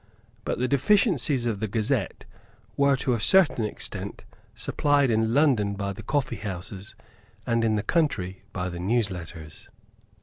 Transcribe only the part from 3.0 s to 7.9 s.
a certain extent supplied in London by the coffeehouses, and in the